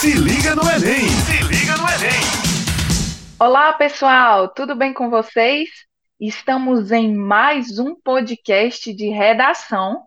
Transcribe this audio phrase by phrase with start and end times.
[0.00, 1.08] Se liga no Enem!
[1.08, 2.20] Se liga no Enem!
[3.38, 5.68] Olá, pessoal, tudo bem com vocês?
[6.20, 10.04] Estamos em mais um podcast de redação.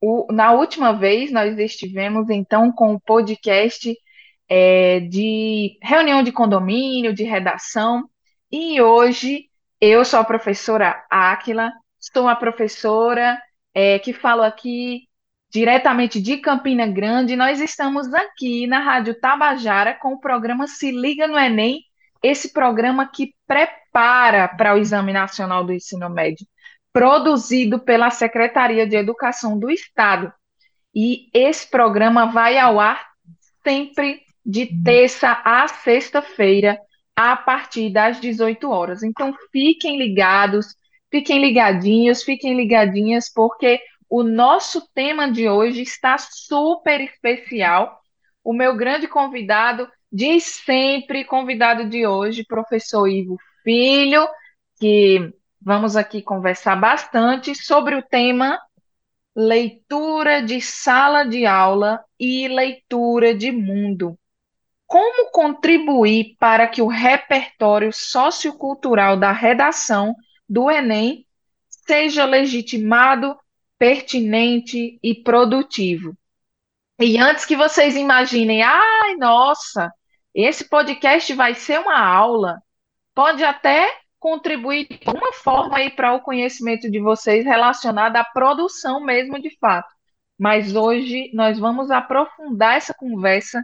[0.00, 3.94] O- na última vez, nós estivemos então com o podcast
[4.48, 8.08] é, de reunião de condomínio, de redação,
[8.50, 9.44] e hoje
[9.80, 11.70] eu sou a professora Áquila,
[12.00, 13.38] sou a professora
[13.74, 15.07] é, que falo aqui
[15.50, 17.36] diretamente de Campina Grande.
[17.36, 21.80] Nós estamos aqui na Rádio Tabajara com o programa Se Liga no Enem,
[22.22, 26.46] esse programa que prepara para o Exame Nacional do Ensino Médio,
[26.92, 30.32] produzido pela Secretaria de Educação do Estado.
[30.94, 33.06] E esse programa vai ao ar
[33.62, 36.78] sempre de terça a sexta-feira,
[37.14, 39.02] a partir das 18 horas.
[39.02, 40.68] Então, fiquem ligados,
[41.10, 48.00] fiquem ligadinhos, fiquem ligadinhas, porque o nosso tema de hoje está super especial.
[48.42, 54.26] O meu grande convidado de sempre, convidado de hoje, professor Ivo Filho,
[54.80, 58.58] que vamos aqui conversar bastante sobre o tema
[59.36, 64.18] leitura de sala de aula e leitura de mundo.
[64.86, 70.16] Como contribuir para que o repertório sociocultural da redação
[70.48, 71.26] do Enem
[71.68, 73.38] seja legitimado,
[73.78, 76.16] pertinente e produtivo?
[77.00, 79.92] E antes que vocês imaginem, ai, nossa,
[80.34, 82.60] esse podcast vai ser uma aula,
[83.14, 89.00] pode até contribuir de alguma forma aí para o conhecimento de vocês relacionado à produção
[89.00, 89.88] mesmo de fato.
[90.38, 93.62] Mas hoje nós vamos aprofundar essa conversa,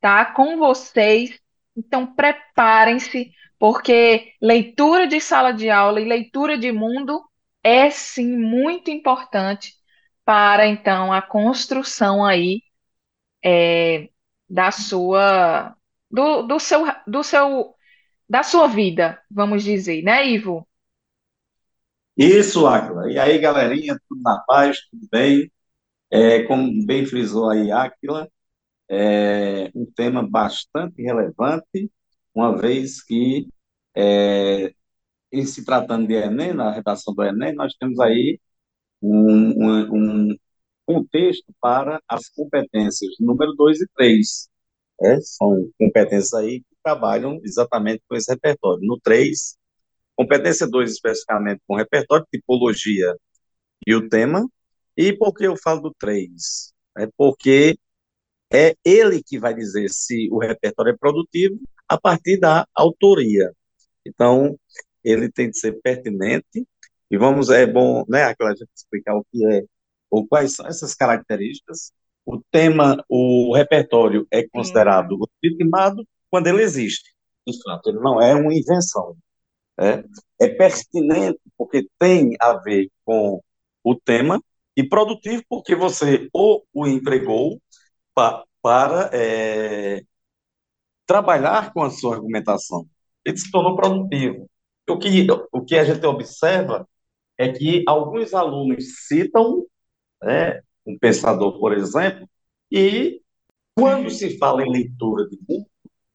[0.00, 1.38] tá, com vocês.
[1.76, 7.22] Então preparem-se, porque leitura de sala de aula e leitura de mundo
[7.66, 9.74] é sim muito importante
[10.24, 12.62] para então a construção aí
[13.44, 14.08] é,
[14.48, 15.76] da sua
[16.10, 17.74] do, do seu do seu
[18.28, 20.68] da sua vida, vamos dizer, né, Ivo?
[22.16, 23.10] Isso, Áquila.
[23.12, 25.50] E aí, galerinha, tudo na paz, tudo bem?
[26.10, 28.28] É, como bem frisou aí, Áquila,
[28.90, 31.90] é um tema bastante relevante,
[32.34, 33.48] uma vez que,
[33.96, 34.74] é,
[35.38, 38.40] em se tratando de Enem, na redação do Enem, nós temos aí
[39.02, 40.36] um, um, um
[40.86, 44.48] contexto para as competências número 2 e 3.
[45.02, 48.80] É, são competências aí que trabalham exatamente com esse repertório.
[48.86, 49.56] No 3,
[50.16, 53.14] competência 2 especificamente com repertório, tipologia
[53.86, 54.48] e o tema.
[54.96, 56.72] E por que eu falo do 3?
[56.98, 57.78] É porque
[58.52, 63.52] é ele que vai dizer se o repertório é produtivo a partir da autoria.
[64.06, 64.58] Então,
[65.10, 66.66] ele tem de ser pertinente,
[67.10, 69.62] e vamos, é bom, né, aquela gente explicar o que é,
[70.10, 71.92] ou quais são essas características.
[72.24, 77.14] O tema, o repertório é considerado legitimado quando ele existe.
[77.64, 79.16] Fato, ele não é uma invenção.
[79.78, 80.04] né?
[80.40, 83.42] É pertinente porque tem a ver com
[83.84, 84.42] o tema,
[84.76, 87.60] e produtivo porque você ou o empregou
[88.14, 90.02] pa- para é,
[91.06, 92.86] trabalhar com a sua argumentação.
[93.24, 94.48] Ele se tornou produtivo.
[94.88, 96.88] O que, o que a gente observa
[97.36, 99.66] é que alguns alunos citam,
[100.22, 102.28] né, um pensador, por exemplo,
[102.70, 103.20] e
[103.74, 105.66] quando se fala em leitura de mundo,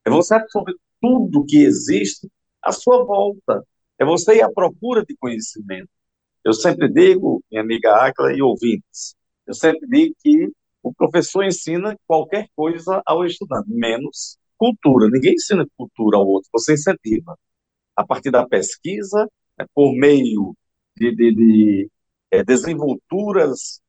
[0.06, 2.30] é você absorver tudo que existe
[2.62, 3.64] à sua volta.
[4.00, 5.90] É você ir à procura de conhecimento.
[6.44, 9.16] Eu sempre digo, minha amiga Áquila e ouvintes,
[9.46, 10.52] eu sempre digo que
[10.82, 15.08] o professor ensina qualquer coisa ao estudante, menos cultura.
[15.09, 17.38] Ninguém ensina cultura ao outro, você incentiva.
[18.02, 20.56] A partir da pesquisa, né, por meio
[20.98, 21.92] de, de, de
[22.32, 23.80] eh, desenvolturas,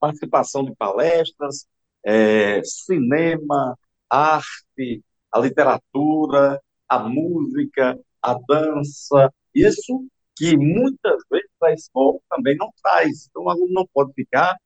[0.00, 1.64] participação de palestras,
[2.04, 3.78] eh, cinema,
[4.10, 10.04] arte, a literatura, a música, a dança, isso
[10.36, 13.28] que muitas vezes a escola também não traz.
[13.30, 14.56] Então, o aluno não pode ficar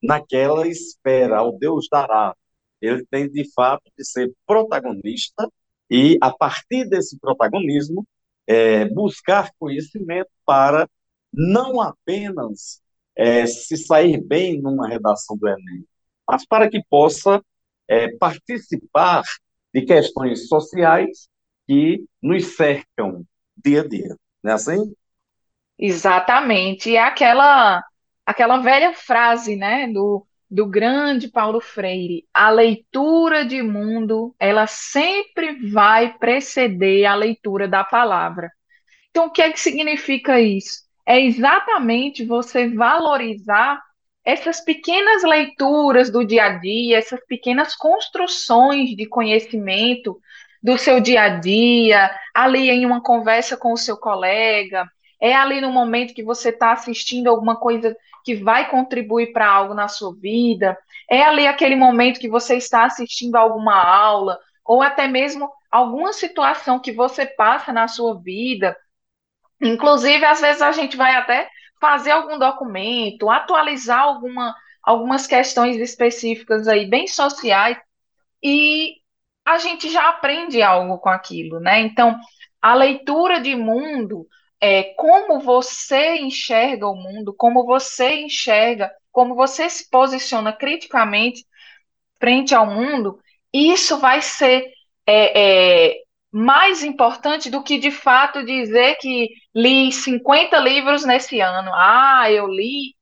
[0.00, 2.36] naquela espera, o Deus dará.
[2.80, 5.50] Ele tem, de fato, de ser protagonista
[5.90, 8.06] e, a partir desse protagonismo,
[8.46, 10.88] eh, buscar conhecimento para
[11.32, 12.80] não apenas
[13.14, 15.84] eh, se sair bem numa redação do Enem,
[16.28, 17.42] mas para que possa
[17.88, 19.22] eh, participar
[19.72, 21.28] de questões sociais
[21.66, 23.24] que nos cercam
[23.56, 24.16] dia a dia.
[24.42, 24.94] Não é assim?
[25.78, 26.90] Exatamente.
[26.90, 27.82] E é aquela,
[28.24, 35.68] aquela velha frase, né, do, do grande Paulo Freire, a leitura de mundo, ela sempre
[35.70, 38.50] vai preceder a leitura da palavra.
[39.10, 40.84] Então, o que é que significa isso?
[41.04, 43.80] É exatamente você valorizar
[44.24, 50.20] essas pequenas leituras do dia a dia, essas pequenas construções de conhecimento
[50.62, 54.90] do seu dia a dia, ali em uma conversa com o seu colega,
[55.20, 59.74] é ali no momento que você está assistindo alguma coisa que vai contribuir para algo
[59.74, 60.76] na sua vida,
[61.08, 66.80] é ali aquele momento que você está assistindo alguma aula, ou até mesmo alguma situação
[66.80, 68.76] que você passa na sua vida.
[69.62, 71.48] Inclusive, às vezes a gente vai até
[71.80, 77.78] fazer algum documento, atualizar alguma, algumas questões específicas aí, bem sociais,
[78.42, 78.96] e
[79.44, 81.80] a gente já aprende algo com aquilo, né?
[81.80, 82.18] Então,
[82.60, 84.26] a leitura de mundo
[84.66, 91.46] é como você enxerga o mundo, como você enxerga, como você se posiciona criticamente
[92.18, 93.18] frente ao mundo,
[93.52, 94.70] isso vai ser
[95.06, 96.02] é, é,
[96.32, 101.70] mais importante do que de fato dizer que li 50 livros nesse ano.
[101.74, 102.94] Ah, eu li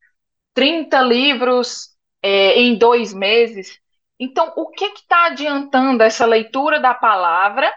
[0.52, 1.88] 30 livros
[2.22, 3.78] é, em dois meses.
[4.20, 7.72] Então, o que está adiantando essa leitura da palavra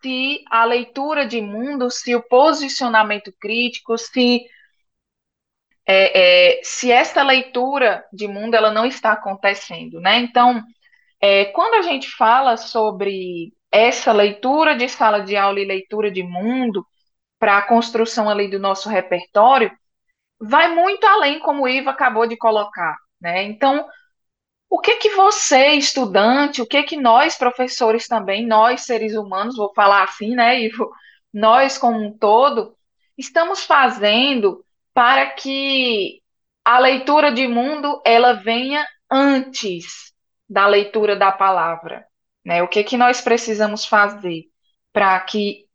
[0.00, 4.46] se a leitura de mundo, se o posicionamento crítico, se
[5.86, 10.18] é, é, se essa leitura de mundo ela não está acontecendo, né?
[10.18, 10.62] Então,
[11.20, 16.22] é, quando a gente fala sobre essa leitura de sala de aula e leitura de
[16.22, 16.86] mundo
[17.38, 19.70] para a construção ali do nosso repertório,
[20.40, 23.42] vai muito além, como o Iva acabou de colocar, né?
[23.44, 23.86] Então,
[24.70, 29.72] o que que você, estudante, o que que nós, professores também, nós, seres humanos, vou
[29.74, 30.90] falar assim, né, Ivo,
[31.32, 32.76] nós como um todo,
[33.16, 36.20] estamos fazendo para que
[36.64, 40.12] a leitura de mundo ela venha antes
[40.48, 42.06] da leitura da palavra,
[42.44, 42.62] né?
[42.62, 44.44] O que que nós precisamos fazer
[44.92, 45.66] para que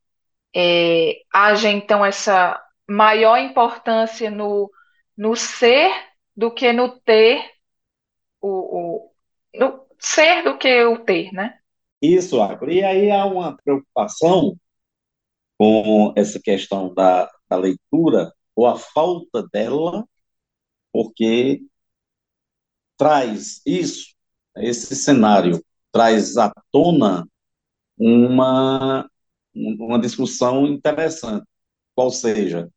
[0.56, 4.70] é, haja então essa maior importância no,
[5.18, 5.92] no ser
[6.36, 7.44] do que no ter,
[8.44, 9.12] o, o
[9.56, 11.58] no ser do que o ter, né?
[12.02, 12.70] Isso, Acro.
[12.72, 14.58] E aí há uma preocupação
[15.58, 20.06] com essa questão da, da leitura, ou a falta dela,
[20.92, 21.62] porque
[22.98, 24.14] traz isso,
[24.58, 27.28] esse cenário, traz à tona
[27.98, 29.10] uma,
[29.56, 31.46] uma discussão interessante,
[31.96, 32.70] qual seja,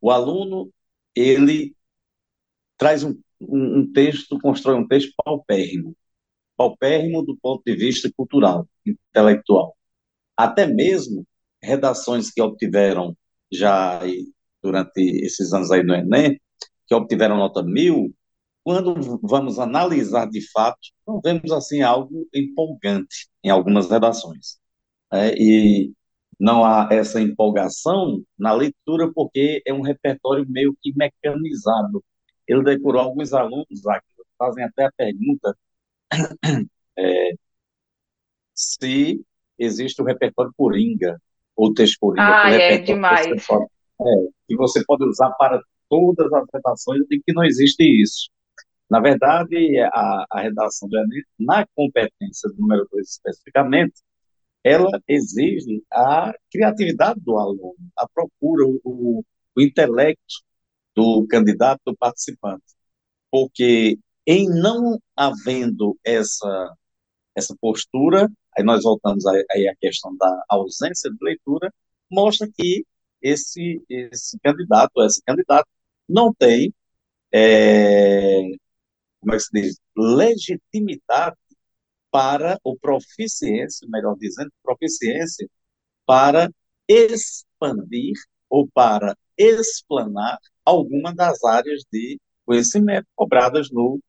[0.00, 0.72] o aluno,
[1.14, 1.74] ele
[2.78, 5.96] traz um, um, um texto, constrói um texto paupérrimo,
[6.56, 9.76] paupérrimo do ponto de vista cultural, intelectual.
[10.36, 11.26] Até mesmo
[11.62, 13.16] redações que obtiveram
[13.52, 14.00] já
[14.62, 16.40] durante esses anos aí no Enem,
[16.86, 18.14] que obtiveram nota mil,
[18.62, 24.58] quando vamos analisar de fato, não vemos assim algo empolgante em algumas redações.
[25.12, 25.92] É, e
[26.38, 32.02] não há essa empolgação na leitura porque é um repertório meio que mecanizado.
[32.50, 34.06] Ele decorou alguns alunos aqui,
[34.36, 35.56] fazem até a pergunta
[36.98, 37.30] é,
[38.52, 39.24] se
[39.56, 41.22] existe o repertório Coringa,
[41.54, 42.42] ou texto Coringa.
[42.42, 43.26] Ah, é demais.
[43.26, 43.64] Que você, pode,
[44.00, 48.28] é, que você pode usar para todas as redações e que não existe isso.
[48.90, 54.02] Na verdade, a, a redação do Enem, na competência do número 2 especificamente,
[54.64, 59.22] ela exige a criatividade do aluno, a procura, o,
[59.56, 60.49] o intelecto
[60.94, 62.64] do candidato, do participante.
[63.30, 66.74] Porque em não havendo essa,
[67.34, 71.72] essa postura, aí nós voltamos aí à questão da ausência de leitura,
[72.10, 72.84] mostra que
[73.22, 75.68] esse, esse candidato, esse candidato,
[76.08, 76.74] não tem,
[77.32, 78.42] é,
[79.20, 81.36] como é que se diz, legitimidade
[82.10, 85.48] para o proficiência, melhor dizendo, proficiência
[86.06, 86.50] para
[86.88, 88.14] expandir
[88.50, 94.00] ou para explanar alguma das áreas de conhecimento cobradas no,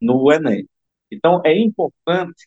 [0.00, 0.68] no Enem.
[1.10, 2.46] Então, é importante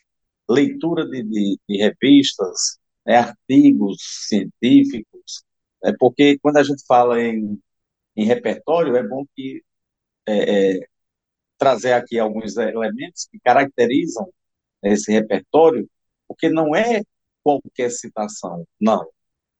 [0.49, 5.43] leitura de, de, de revistas, né, artigos científicos,
[5.83, 7.59] é porque quando a gente fala em,
[8.15, 9.63] em repertório, é bom que
[10.27, 10.87] é, é,
[11.57, 14.31] trazer aqui alguns elementos que caracterizam
[14.83, 15.89] esse repertório,
[16.27, 17.01] porque não é
[17.43, 19.07] qualquer citação, não.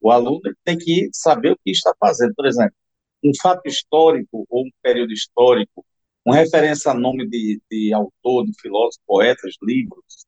[0.02, 2.34] O aluno tem que saber o que está fazendo.
[2.36, 2.76] Por exemplo,
[3.24, 5.86] um fato histórico ou um período histórico,
[6.26, 10.26] uma referência a nome de, de autor, de filósofo, poetas, livros,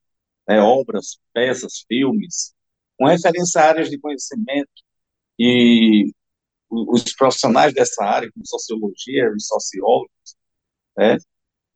[0.48, 2.54] né, obras, peças, filmes,
[3.00, 4.70] uma referência a áreas de conhecimento
[5.40, 6.12] e
[6.70, 10.36] os profissionais dessa área, como sociologia, os sociólogos,
[10.98, 11.18] né,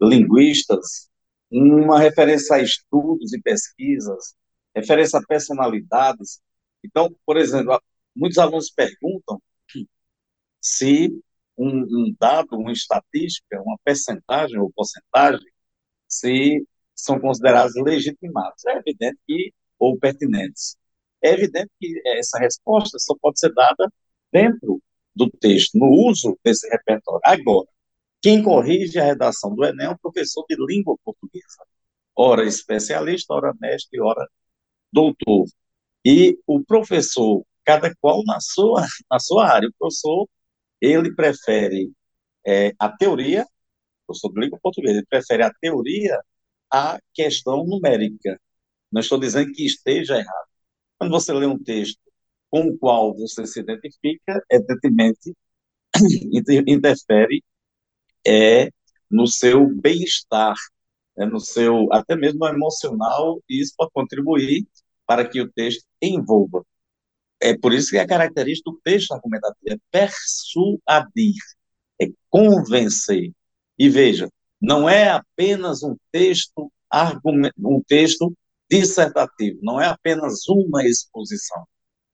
[0.02, 1.10] linguistas,
[1.52, 4.36] uma referência a estudos e pesquisas,
[4.76, 6.40] referência a personalidades.
[6.88, 7.82] Então, por exemplo,
[8.16, 9.42] muitos alunos perguntam
[10.62, 11.10] se
[11.58, 15.48] um, um dado, uma estatística, uma percentagem ou porcentagem,
[16.08, 16.66] se
[16.96, 18.66] são considerados legitimados.
[18.66, 20.78] É evidente que, ou pertinentes.
[21.22, 23.92] É evidente que essa resposta só pode ser dada
[24.32, 24.82] dentro
[25.16, 27.22] do texto, no uso desse repertório.
[27.24, 27.68] Agora,
[28.22, 31.64] quem corrige a redação do Enem é um professor de língua portuguesa,
[32.16, 34.28] ora especialista, ora mestre, ora
[34.92, 35.46] doutor.
[36.08, 40.26] E o professor, cada qual na sua, na sua área, o professor,
[40.80, 41.92] ele prefere
[42.46, 46.18] é, a teoria, o professor de língua portuguesa, ele prefere a teoria
[46.72, 48.40] à questão numérica.
[48.90, 50.48] Não estou dizendo que esteja errado.
[50.98, 52.00] Quando você lê um texto
[52.50, 55.36] com o qual você se identifica, evidentemente,
[56.68, 57.44] interfere
[58.26, 58.70] é,
[59.12, 60.56] no seu bem-estar,
[61.18, 64.66] é, no seu, até mesmo emocional, e isso pode contribuir
[65.08, 66.64] para que o texto envolva.
[67.42, 71.36] É por isso que a característica do texto argumentativo é persuadir,
[72.02, 73.32] é convencer.
[73.80, 74.30] E veja,
[74.62, 76.72] não é apenas um texto
[77.60, 78.34] um texto
[78.70, 81.66] dissertativo, não é apenas uma exposição.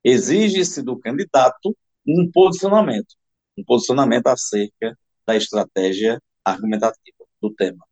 [0.03, 3.15] Exige-se do candidato um posicionamento,
[3.57, 7.85] um posicionamento acerca da estratégia argumentativa do tema.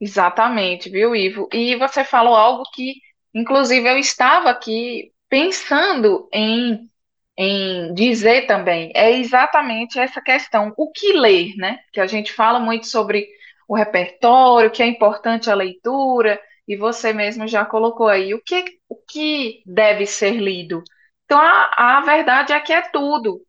[0.00, 1.48] Exatamente, viu, Ivo?
[1.52, 2.94] E você falou algo que,
[3.34, 6.88] inclusive, eu estava aqui pensando em,
[7.36, 8.92] em dizer também.
[8.94, 11.80] É exatamente essa questão, o que ler, né?
[11.92, 13.28] Que a gente fala muito sobre
[13.68, 18.64] o repertório, que é importante a leitura, e você mesmo já colocou aí o que,
[18.88, 20.82] o que deve ser lido.
[21.24, 23.40] Então, a, a verdade é que é tudo.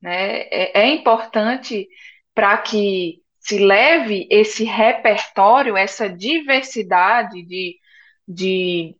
[0.00, 0.42] Né?
[0.42, 1.88] É, é importante
[2.34, 7.78] para que se leve esse repertório, essa diversidade de,
[8.26, 8.94] de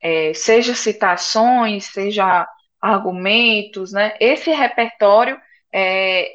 [0.00, 2.46] é, seja citações, seja
[2.80, 4.16] argumentos, né?
[4.20, 5.38] Esse repertório
[5.72, 6.30] é,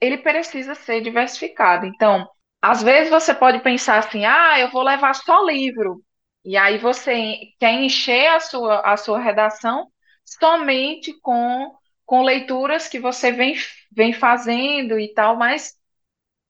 [0.00, 1.86] ele precisa ser diversificado.
[1.86, 2.28] Então,
[2.62, 6.02] às vezes você pode pensar assim, ah, eu vou levar só livro,
[6.44, 9.86] e aí você quer encher a sua, a sua redação
[10.24, 11.74] somente com,
[12.06, 13.54] com leituras que você vem,
[13.92, 15.74] vem fazendo e tal, mas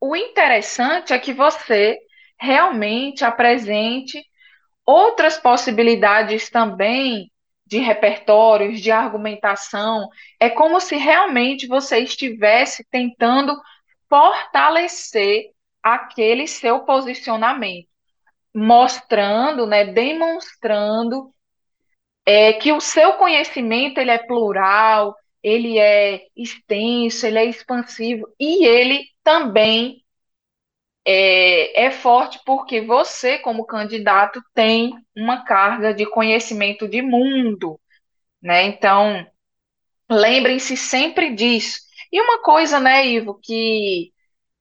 [0.00, 1.98] o interessante é que você
[2.38, 4.22] realmente apresente
[4.86, 7.30] outras possibilidades também
[7.66, 10.08] de repertórios, de argumentação.
[10.40, 13.56] É como se realmente você estivesse tentando
[14.08, 17.88] fortalecer aquele seu posicionamento,
[18.54, 21.32] mostrando, né, demonstrando
[22.26, 28.66] é, que o seu conhecimento ele é plural, ele é extenso, ele é expansivo e
[28.66, 30.04] ele também
[31.12, 37.80] é, é forte porque você, como candidato, tem uma carga de conhecimento de mundo,
[38.40, 38.62] né?
[38.62, 39.26] Então,
[40.08, 41.80] lembrem-se sempre disso.
[42.12, 44.12] E uma coisa, né, Ivo, que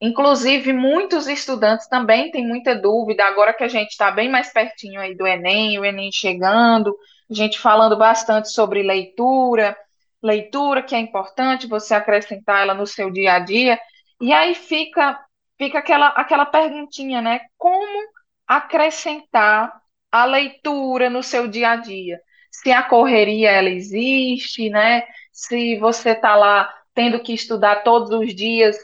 [0.02, 5.00] inclusive muitos estudantes também têm muita dúvida, agora que a gente está bem mais pertinho
[5.00, 6.96] aí do Enem, o Enem chegando,
[7.30, 9.78] a gente falando bastante sobre leitura,
[10.24, 13.80] leitura que é importante você acrescentar ela no seu dia a dia,
[14.22, 15.20] e aí fica
[15.60, 17.42] fica aquela, aquela perguntinha, né?
[17.58, 18.10] Como
[18.48, 19.80] acrescentar
[20.12, 22.20] a leitura no seu dia a dia?
[22.52, 25.04] Se a correria ela existe, né?
[25.32, 28.78] Se você está lá tendo que estudar todos os dias,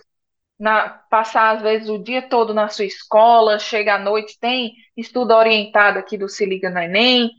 [0.60, 5.34] na, passar às vezes o dia todo na sua escola, chega à noite, tem estudo
[5.34, 7.32] orientado aqui do Se Liga no Enem,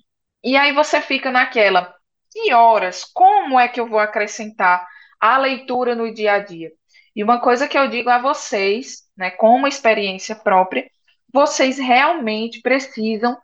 [0.43, 1.95] e aí você fica naquela,
[2.31, 3.05] que horas?
[3.05, 4.87] Como é que eu vou acrescentar
[5.21, 6.73] a leitura no dia a dia?
[7.15, 10.89] E uma coisa que eu digo a vocês, né, com uma experiência própria,
[11.33, 13.37] vocês realmente precisam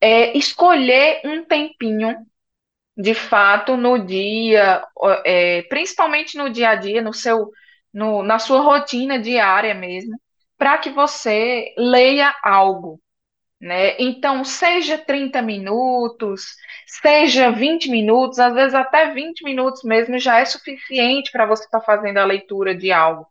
[0.00, 2.16] é, escolher um tempinho,
[2.96, 4.82] de fato, no dia,
[5.24, 7.50] é, principalmente no dia a dia, no seu,
[7.92, 10.18] no, na sua rotina diária mesmo,
[10.56, 13.00] para que você leia algo.
[13.60, 13.96] Né?
[13.98, 20.44] Então, seja 30 minutos, seja 20 minutos, às vezes até 20 minutos mesmo já é
[20.44, 23.26] suficiente para você estar tá fazendo a leitura de algo.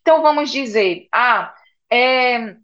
[0.00, 1.54] Então, vamos dizer, ah,
[1.90, 2.56] é,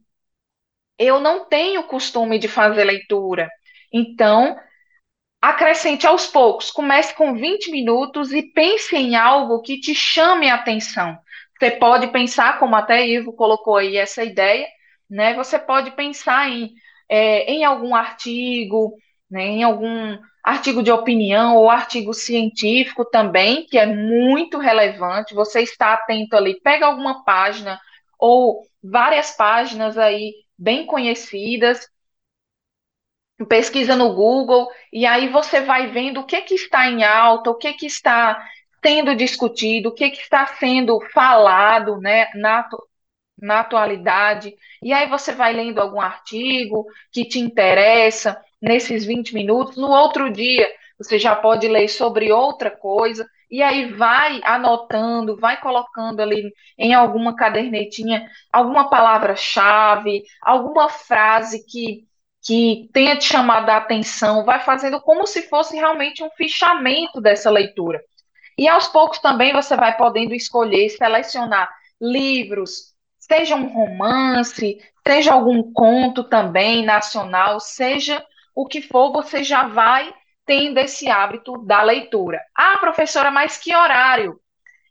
[0.98, 3.50] eu não tenho costume de fazer leitura.
[3.92, 4.58] Então,
[5.40, 6.70] acrescente aos poucos.
[6.70, 11.18] Comece com 20 minutos e pense em algo que te chame a atenção.
[11.58, 14.66] Você pode pensar, como até Ivo colocou aí essa ideia,
[15.10, 15.34] né?
[15.34, 16.72] Você pode pensar em,
[17.08, 18.94] é, em algum artigo,
[19.30, 25.34] né, em algum artigo de opinião ou artigo científico também, que é muito relevante.
[25.34, 27.80] Você está atento ali, pega alguma página
[28.18, 31.88] ou várias páginas aí bem conhecidas,
[33.48, 37.56] pesquisa no Google e aí você vai vendo o que que está em alta, o
[37.56, 38.44] que que está
[38.84, 42.68] sendo discutido, o que, que está sendo falado né, na,
[43.42, 44.54] na atualidade.
[44.82, 49.76] E aí você vai lendo algum artigo que te interessa nesses 20 minutos.
[49.76, 53.28] No outro dia, você já pode ler sobre outra coisa.
[53.50, 62.06] E aí vai anotando, vai colocando ali em alguma cadernetinha alguma palavra-chave, alguma frase que,
[62.42, 67.50] que tenha te chamado a atenção, vai fazendo como se fosse realmente um fichamento dessa
[67.50, 68.00] leitura.
[68.56, 71.68] E aos poucos também você vai podendo escolher, selecionar
[72.00, 72.91] livros,
[73.22, 78.24] seja um romance, seja algum conto também nacional, seja
[78.54, 80.12] o que for, você já vai
[80.44, 82.40] tendo esse hábito da leitura.
[82.54, 84.40] Ah, professora, mas que horário?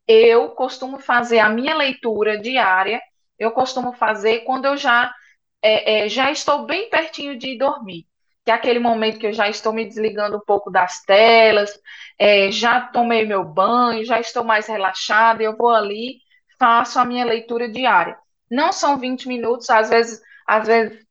[0.07, 3.01] Eu costumo fazer a minha leitura diária,
[3.37, 5.13] eu costumo fazer quando eu já,
[5.61, 8.05] é, é, já estou bem pertinho de dormir
[8.43, 11.79] que é aquele momento que eu já estou me desligando um pouco das telas,
[12.17, 16.19] é, já tomei meu banho, já estou mais relaxada, eu vou ali,
[16.61, 18.15] faço a minha leitura diária.
[18.49, 21.03] Não são 20 minutos, às vezes, às vezes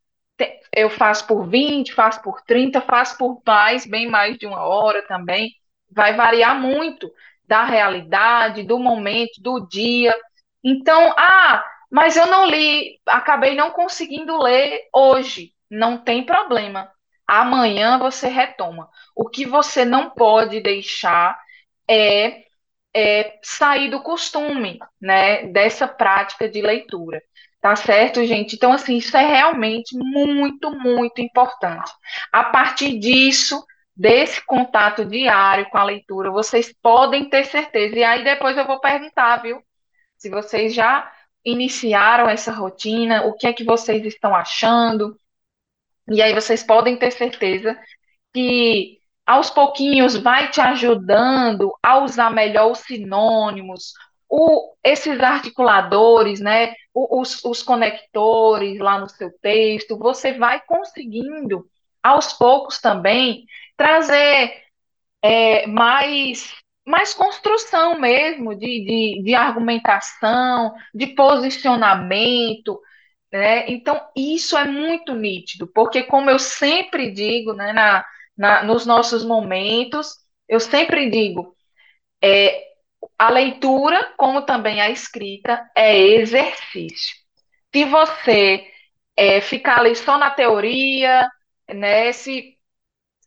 [0.73, 5.03] eu faço por 20, faço por 30, faço por mais, bem mais de uma hora
[5.09, 5.51] também.
[5.91, 7.11] Vai variar muito
[7.49, 10.17] da realidade, do momento, do dia.
[10.63, 15.53] Então, ah, mas eu não li, acabei não conseguindo ler hoje.
[15.69, 16.89] Não tem problema
[17.31, 18.89] amanhã você retoma.
[19.15, 21.39] O que você não pode deixar
[21.89, 22.45] é,
[22.95, 27.23] é sair do costume, né, dessa prática de leitura.
[27.61, 28.57] Tá certo, gente?
[28.57, 31.93] Então, assim, isso é realmente muito, muito importante.
[32.33, 33.63] A partir disso,
[33.95, 37.97] desse contato diário com a leitura, vocês podem ter certeza.
[37.97, 39.63] E aí depois eu vou perguntar, viu?
[40.17, 41.11] Se vocês já
[41.45, 45.17] iniciaram essa rotina, o que é que vocês estão achando?
[46.09, 47.79] E aí vocês podem ter certeza
[48.33, 49.00] que
[49.31, 53.93] aos pouquinhos vai te ajudando a usar melhor os sinônimos,
[54.29, 61.65] o, esses articuladores, né, os, os conectores lá no seu texto, você vai conseguindo,
[62.03, 63.45] aos poucos também,
[63.77, 64.65] trazer
[65.23, 66.53] é, mais,
[66.85, 72.81] mais construção mesmo de, de, de argumentação, de posicionamento,
[73.33, 73.71] né?
[73.71, 78.05] Então, isso é muito nítido, porque, como eu sempre digo, né, na,
[78.41, 80.17] na, nos nossos momentos,
[80.49, 81.55] eu sempre digo,
[82.25, 82.65] é,
[83.19, 87.17] a leitura, como também a escrita, é exercício.
[87.75, 88.67] Se você
[89.15, 91.31] é, ficar ali só na teoria,
[91.69, 92.57] né, se,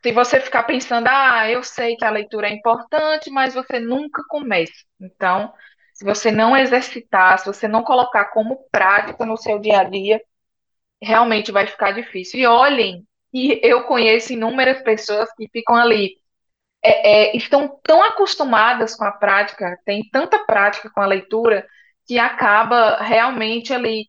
[0.01, 4.23] se você ficar pensando, ah, eu sei que a leitura é importante, mas você nunca
[4.27, 4.73] começa.
[4.99, 5.53] Então,
[5.93, 10.19] se você não exercitar, se você não colocar como prática no seu dia a dia,
[10.99, 12.39] realmente vai ficar difícil.
[12.39, 16.17] E olhem, e eu conheço inúmeras pessoas que ficam ali,
[16.83, 21.65] é, é, estão tão acostumadas com a prática, tem tanta prática com a leitura,
[22.05, 24.07] que acaba realmente ali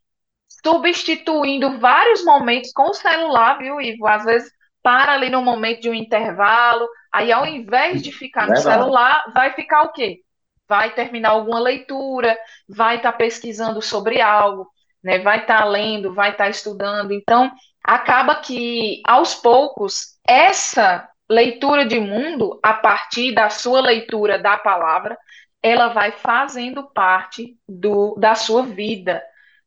[0.64, 4.06] substituindo vários momentos com o celular, viu, Ivo?
[4.06, 4.50] Às vezes
[4.82, 9.54] para ali no momento de um intervalo, aí ao invés de ficar no celular, vai
[9.54, 10.20] ficar o quê?
[10.68, 12.36] vai terminar alguma leitura,
[12.68, 14.68] vai estar tá pesquisando sobre algo,
[15.02, 15.18] né?
[15.18, 17.12] vai estar tá lendo, vai estar tá estudando.
[17.12, 17.50] Então,
[17.84, 25.18] acaba que, aos poucos, essa leitura de mundo, a partir da sua leitura da palavra,
[25.62, 29.22] ela vai fazendo parte do, da sua vida.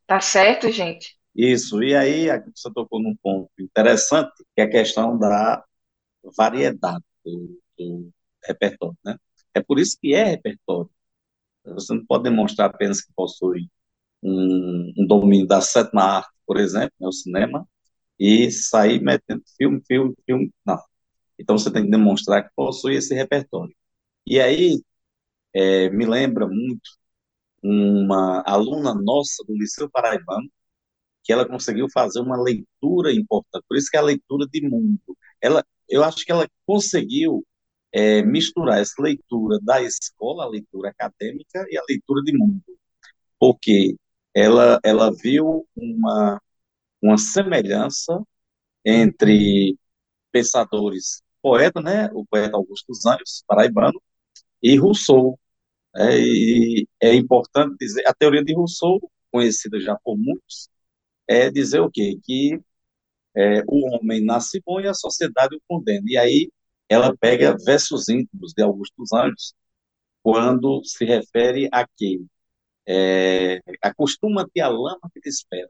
[0.06, 1.16] Tá certo, gente?
[1.34, 5.64] Isso, e aí você tocou num ponto interessante, que é a questão da
[6.36, 8.10] variedade do, do
[8.44, 9.16] repertório, né?
[9.54, 10.90] É por isso que é repertório.
[11.64, 13.68] Você não pode demonstrar apenas que possui
[14.22, 17.68] um, um domínio da sétima arte, por exemplo, né, o cinema,
[18.18, 20.52] e sair metendo filme, filme, filme.
[20.66, 20.78] Não.
[21.38, 23.74] Então você tem que demonstrar que possui esse repertório.
[24.26, 24.80] E aí,
[25.54, 26.90] é, me lembra muito
[27.62, 30.48] uma aluna nossa do Liceu Paraibano,
[31.24, 35.00] que ela conseguiu fazer uma leitura importante, por isso que é a leitura de mundo.
[35.40, 37.44] Ela, eu acho que ela conseguiu
[37.92, 42.62] é, misturar essa leitura da escola, a leitura acadêmica e a leitura de mundo,
[43.38, 43.96] porque
[44.34, 46.40] ela, ela viu uma,
[47.02, 48.22] uma semelhança
[48.84, 49.76] entre
[50.32, 54.00] pensadores, poeta, né, o poeta Augusto dos Anjos, paraibano,
[54.62, 55.38] e Rousseau.
[55.96, 59.00] É, e é importante dizer, a teoria de Rousseau,
[59.32, 60.68] conhecida já por muitos,
[61.28, 62.18] é dizer o quê?
[62.24, 62.60] Que
[63.36, 66.04] é, o homem nasce bom e a sociedade o condena.
[66.08, 66.50] E aí
[66.88, 69.54] ela pega versos íntimos de Augusto dos Anjos,
[70.22, 72.24] quando se refere a que
[72.88, 75.68] é, acostuma-te a lama que te espera.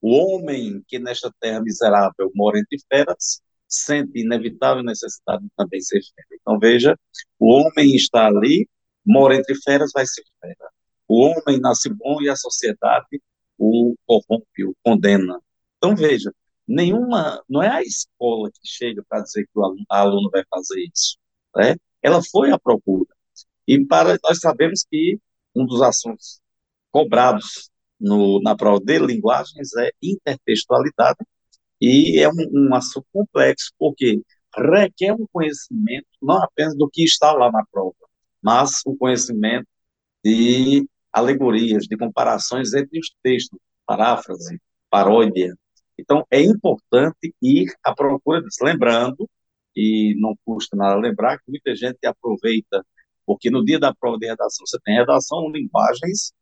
[0.00, 6.00] O homem que nesta terra miserável mora entre feras, sente inevitável necessidade de também ser
[6.14, 6.40] fera.
[6.40, 6.98] Então, veja,
[7.38, 8.68] o homem está ali
[9.08, 10.70] mora entre feras vai ser fera.
[11.08, 13.22] O homem nasce bom e a sociedade
[13.56, 15.40] o corrompe, o condena.
[15.78, 16.32] Então, veja,
[16.66, 20.80] nenhuma, não é a escola que chega para dizer que o aluno, aluno vai fazer
[20.92, 21.16] isso,
[21.56, 21.74] né?
[22.02, 23.08] Ela foi à procura.
[23.66, 25.18] E para, nós sabemos que
[25.54, 26.40] um dos assuntos
[26.90, 31.18] cobrados no, na prova de linguagens é intertextualidade,
[31.80, 34.20] e é um, um assunto complexo, porque
[34.56, 37.94] requer um conhecimento não apenas do que está lá na prova,
[38.42, 39.66] mas o conhecimento
[40.24, 45.54] de alegorias, de comparações entre os textos, paráfrase, paródia.
[45.98, 48.64] Então, é importante ir à procura disso.
[48.64, 49.28] Lembrando,
[49.76, 52.84] e não custa nada lembrar, que muita gente aproveita,
[53.26, 56.32] porque no dia da prova de redação você tem redação, linguagens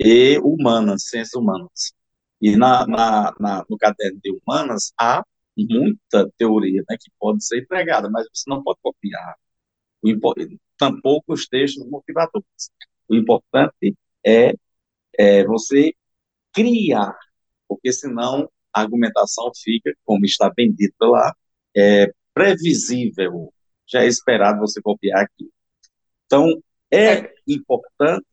[0.00, 1.92] e humanas, ciências humanas.
[2.40, 5.22] E na, na, na, no caderno de humanas há
[5.56, 9.36] muita teoria né, que pode ser empregada, mas você não pode copiar.
[10.02, 10.08] O,
[10.78, 12.46] tampouco os textos motivadores.
[13.08, 14.54] O importante é,
[15.18, 15.92] é você
[16.52, 17.14] criar,
[17.68, 21.34] porque senão a argumentação fica, como está bem dito lá,
[21.76, 23.52] é, previsível.
[23.86, 25.50] Já é esperado você copiar aqui.
[26.26, 27.34] Então, é, é.
[27.46, 28.26] importante.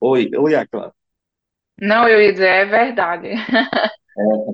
[0.00, 0.94] Oi, oi, Acla.
[1.80, 3.28] Não, eu ia dizer, é verdade.
[3.28, 4.52] é,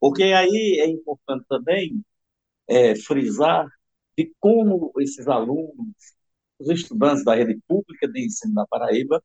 [0.00, 2.02] porque aí é importante também
[2.68, 3.66] é, frisar
[4.18, 5.94] de como esses alunos,
[6.58, 9.22] os estudantes da rede pública de ensino da Paraíba,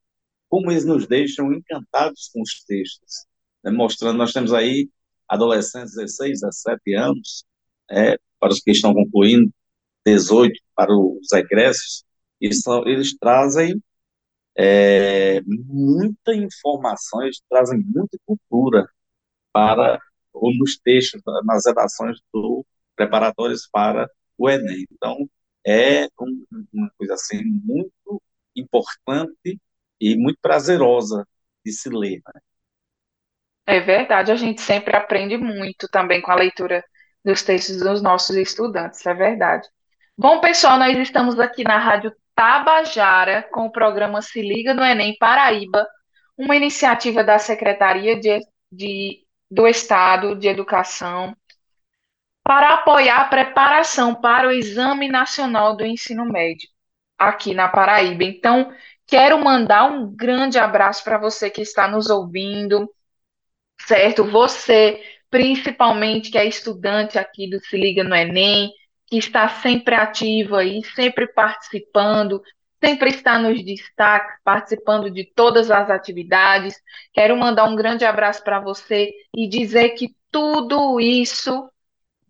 [0.49, 3.25] como eles nos deixam encantados com os textos,
[3.63, 4.89] né, mostrando, nós temos aí
[5.27, 7.45] adolescentes de 16, 17 anos,
[7.89, 9.51] é, para os que estão concluindo,
[10.05, 12.03] 18 para os egressos,
[12.41, 13.81] e são, eles trazem
[14.57, 18.87] é, muita informação, eles trazem muita cultura
[19.53, 19.99] para
[20.33, 24.85] nos textos, nas redações do preparatórios para o Enem.
[24.91, 25.29] Então,
[25.65, 28.21] é um, uma coisa assim muito
[28.55, 29.59] importante
[29.99, 31.27] e muito prazerosa
[31.65, 32.21] de se ler.
[32.33, 32.41] Né?
[33.67, 36.83] É verdade, a gente sempre aprende muito também com a leitura
[37.23, 39.67] dos textos dos nossos estudantes, é verdade.
[40.17, 45.15] Bom, pessoal, nós estamos aqui na Rádio Tabajara com o programa Se Liga no Enem
[45.17, 45.87] Paraíba,
[46.37, 48.39] uma iniciativa da Secretaria de,
[48.71, 51.35] de, do Estado de Educação
[52.43, 56.67] para apoiar a preparação para o Exame Nacional do Ensino Médio
[57.17, 58.23] aqui na Paraíba.
[58.23, 58.73] Então,
[59.11, 62.89] Quero mandar um grande abraço para você que está nos ouvindo,
[63.85, 64.23] certo?
[64.23, 68.71] Você, principalmente que é estudante aqui do Se Liga no Enem,
[69.11, 72.41] que está sempre ativo aí, sempre participando,
[72.81, 76.81] sempre está nos destaques, participando de todas as atividades.
[77.13, 81.69] Quero mandar um grande abraço para você e dizer que tudo isso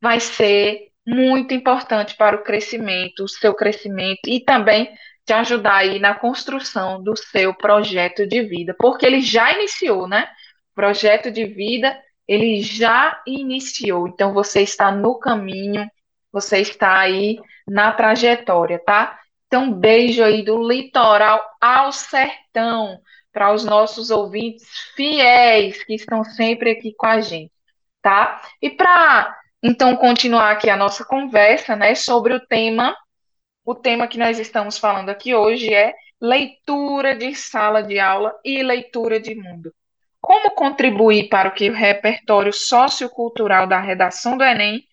[0.02, 4.91] vai ser muito importante para o crescimento, o seu crescimento e também
[5.24, 10.28] te ajudar aí na construção do seu projeto de vida, porque ele já iniciou, né?
[10.74, 11.96] Projeto de vida,
[12.28, 14.08] ele já iniciou.
[14.08, 15.88] Então você está no caminho,
[16.32, 19.20] você está aí na trajetória, tá?
[19.48, 23.00] Então beijo aí do litoral ao sertão
[23.34, 24.65] para os nossos ouvintes
[24.96, 27.52] fiéis que estão sempre aqui com a gente,
[28.02, 28.41] tá?
[28.62, 32.96] E para então continuar aqui a nossa conversa, né, sobre o tema
[33.63, 38.63] o tema que nós estamos falando aqui hoje é leitura de sala de aula e
[38.63, 39.72] leitura de mundo.
[40.20, 44.84] Como contribuir para que o repertório sociocultural da redação do Enem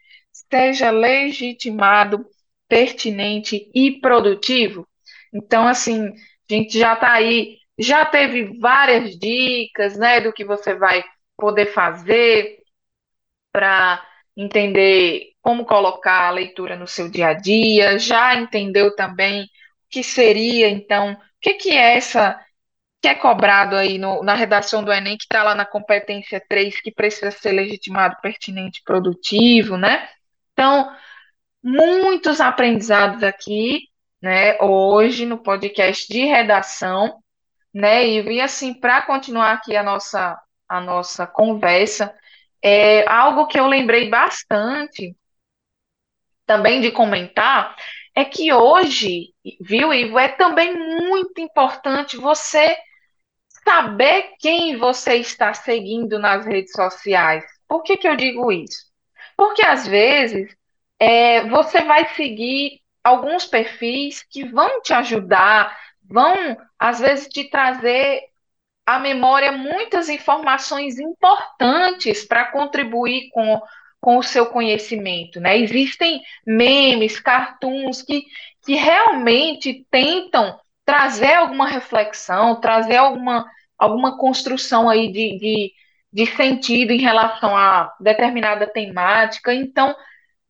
[0.50, 2.26] seja legitimado,
[2.68, 4.87] pertinente e produtivo?
[5.32, 10.74] Então, assim, a gente já está aí, já teve várias dicas, né, do que você
[10.74, 11.04] vai
[11.37, 12.58] poder fazer
[13.52, 14.04] para
[14.37, 19.46] entender como colocar a leitura no seu dia a dia, já entendeu também o
[19.90, 22.38] que seria, então, o que, que é essa
[23.00, 26.80] que é cobrado aí no, na redação do Enem, que está lá na competência 3,
[26.80, 30.08] que precisa ser legitimado, pertinente, produtivo, né?
[30.59, 30.92] Então,
[31.62, 33.83] muitos aprendizados aqui,
[34.21, 37.23] né, hoje no podcast de redação,
[37.73, 38.05] né?
[38.05, 40.37] E, assim, para continuar aqui a nossa,
[40.68, 42.12] a nossa conversa,
[42.61, 45.16] é algo que eu lembrei bastante
[46.44, 47.77] também de comentar
[48.12, 52.77] é que hoje, viu, Ivo, é também muito importante você
[53.64, 57.44] saber quem você está seguindo nas redes sociais.
[57.68, 58.88] Por que, que eu digo isso?
[59.38, 60.55] Porque às vezes
[60.98, 68.24] é, você vai seguir alguns perfis que vão te ajudar, vão às vezes te trazer
[68.85, 73.62] à memória muitas informações importantes para contribuir com
[74.01, 75.59] com o seu conhecimento, né?
[75.59, 78.24] Existem memes, cartoons que,
[78.64, 83.44] que realmente tentam trazer alguma reflexão, trazer alguma,
[83.77, 85.72] alguma construção aí de, de,
[86.12, 89.53] de sentido em relação a determinada temática.
[89.53, 89.94] Então,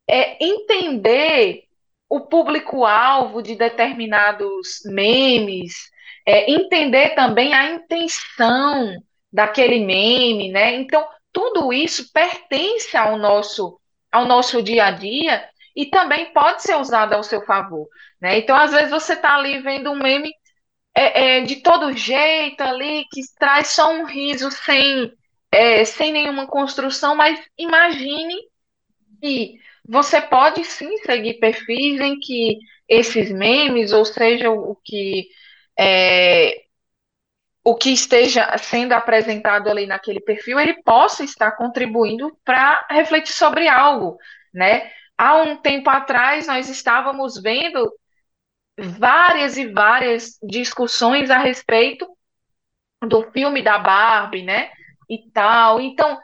[0.09, 1.65] é entender
[2.09, 5.91] o público-alvo de determinados memes,
[6.27, 8.97] é, entender também a intenção
[9.33, 10.75] daquele meme, né?
[10.75, 13.79] Então, tudo isso pertence ao nosso,
[14.11, 17.87] ao nosso dia a dia e também pode ser usado ao seu favor,
[18.21, 18.39] né?
[18.39, 20.33] Então, às vezes você está ali vendo um meme
[20.95, 25.13] é, é, de todo jeito ali, que traz só um riso sem,
[25.51, 28.35] é, sem nenhuma construção, mas imagine
[29.21, 29.59] que
[29.89, 32.59] você pode sim seguir perfis em que
[32.89, 35.29] esses memes, ou seja, o que
[35.79, 36.63] é,
[37.65, 43.69] o que esteja sendo apresentado ali naquele perfil, ele possa estar contribuindo para refletir sobre
[43.69, 44.17] algo,
[44.55, 44.91] né?
[45.17, 47.93] Há um tempo atrás nós estávamos vendo
[48.79, 52.07] várias e várias discussões a respeito
[53.07, 54.71] do filme da Barbie, né?
[55.09, 55.81] E tal.
[55.81, 56.19] Então,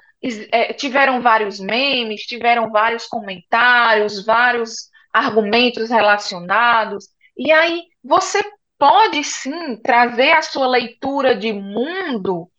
[0.51, 7.09] é, tiveram vários memes, tiveram vários comentários, vários argumentos relacionados.
[7.37, 8.43] E aí você
[8.79, 12.51] pode sim trazer a sua leitura de mundo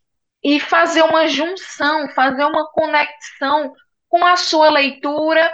[0.43, 3.73] e fazer uma junção, fazer uma conexão
[4.07, 5.51] com a sua leitura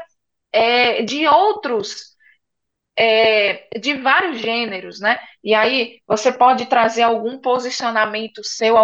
[0.52, 2.16] é, de outros,
[2.98, 5.18] é, de vários gêneros, né?
[5.44, 8.76] E aí você pode trazer algum posicionamento seu,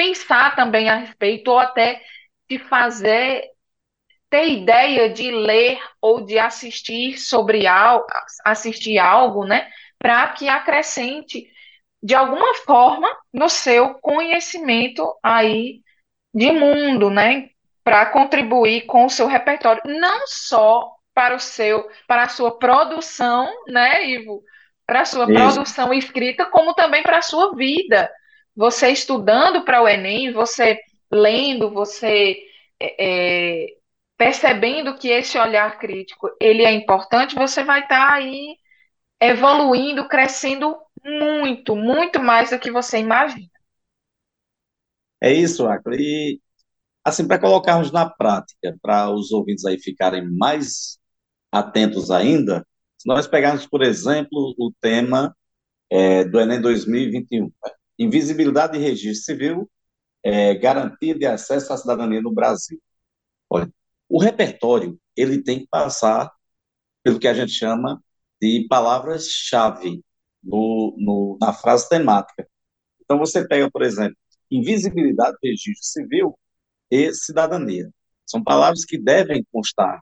[0.00, 2.02] pensar também a respeito, ou até
[2.48, 3.50] de fazer
[4.30, 8.06] ter ideia de ler ou de assistir sobre algo,
[8.42, 11.46] assistir algo, né, para que acrescente
[12.02, 15.82] de alguma forma no seu conhecimento aí
[16.32, 17.50] de mundo, né,
[17.84, 23.52] para contribuir com o seu repertório, não só para o seu, para a sua produção,
[23.66, 24.42] né, Ivo,
[24.86, 25.34] para a sua Isso.
[25.34, 28.10] produção escrita, como também para a sua vida.
[28.56, 30.78] Você estudando para o Enem, você
[31.10, 32.36] lendo, você
[32.78, 33.66] é, é,
[34.16, 38.56] percebendo que esse olhar crítico ele é importante, você vai estar tá aí
[39.20, 43.48] evoluindo, crescendo muito, muito mais do que você imagina.
[45.20, 45.96] É isso, Acre.
[45.98, 46.40] E,
[47.04, 50.98] assim, para colocarmos na prática, para os ouvintes aí ficarem mais
[51.52, 55.34] atentos ainda, se nós pegarmos, por exemplo, o tema
[55.90, 57.72] é, do Enem 2021, né?
[58.00, 59.70] Invisibilidade de registro civil
[60.24, 62.80] é, garantia de acesso à cidadania no Brasil.
[63.48, 63.70] Olha,
[64.08, 66.32] o repertório ele tem que passar
[67.02, 68.02] pelo que a gente chama
[68.40, 70.02] de palavras-chave
[70.42, 72.48] no, no, na frase temática.
[73.02, 74.16] Então, você pega, por exemplo,
[74.50, 76.38] invisibilidade, registro civil
[76.90, 77.90] e cidadania.
[78.26, 80.00] São palavras que devem constar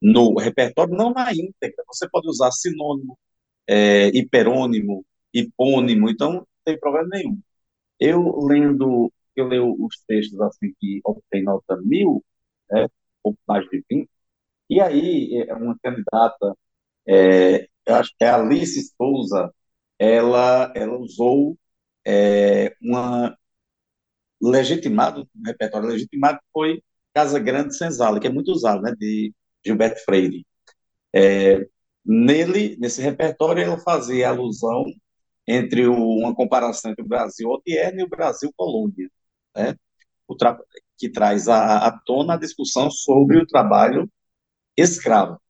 [0.00, 1.84] no repertório, não na íntegra.
[1.88, 3.18] Você pode usar sinônimo,
[3.66, 7.40] é, hiperônimo, hipônimo, então tem problema nenhum.
[8.00, 12.24] Eu lendo eu leio os textos assim que obtém nota mil,
[12.70, 12.88] né,
[13.22, 14.10] pouco mais de 20,
[14.70, 16.56] e aí é uma candidata,
[17.08, 19.52] é, eu acho que é Alice Souza,
[19.98, 21.58] ela, ela usou
[22.06, 23.36] é, uma
[24.40, 26.82] legitimado, um repertório legitimado foi
[27.14, 29.32] Casa Grande Senzala, que é muito usado, né, de
[29.64, 30.46] Gilberto Freire.
[31.14, 31.66] É,
[32.04, 34.84] nele, nesse repertório, ela fazia alusão
[35.46, 39.10] entre o, uma comparação entre o Brasil odierno e o Brasil colônia
[39.56, 39.76] né,
[40.98, 44.10] que traz à, à tona a discussão sobre o trabalho
[44.76, 45.40] escravo.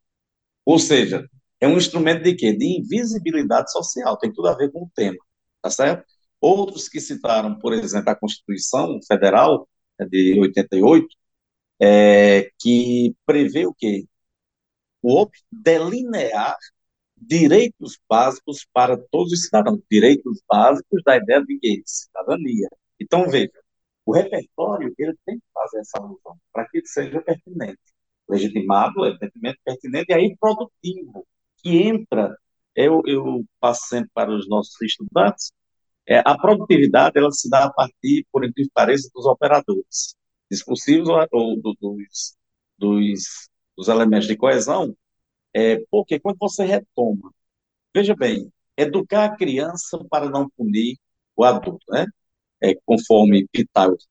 [0.64, 1.28] Ou seja,
[1.60, 2.52] é um instrumento de quê?
[2.52, 5.18] De invisibilidade social, tem tudo a ver com o tema,
[5.62, 6.04] tá certo?
[6.40, 11.06] Outros que citaram, por exemplo, a Constituição Federal né, de 88,
[11.80, 14.06] é, que prevê o quê?
[15.02, 16.56] O delinear
[17.26, 21.82] direitos básicos para todos os cidadãos, direitos básicos da ideia de quê?
[21.84, 22.68] Cidadania.
[23.00, 23.52] Então, veja,
[24.04, 27.78] o repertório, ele tem que fazer essa alusão, para que ele seja pertinente.
[28.28, 31.26] Legitimado, evidentemente pertinente, e aí produtivo,
[31.58, 32.36] que entra,
[32.74, 35.52] eu, eu passo sempre para os nossos estudantes,
[36.06, 40.16] é, a produtividade, ela se dá a partir, por incrível que pareça, dos operadores
[40.50, 42.36] discursivos ou, ou do, dos,
[42.78, 44.94] dos, dos elementos de coesão,
[45.54, 47.32] é, porque quando você retoma,
[47.94, 50.96] veja bem, educar a criança para não punir
[51.36, 52.06] o adulto, né?
[52.62, 54.06] é, conforme Pitágoras.